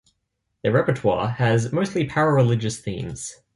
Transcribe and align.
Their 0.63 0.71
repertoire 0.71 1.27
has 1.29 1.71
mostly 1.71 2.07
para-religious 2.07 2.79
themes. 2.79 3.35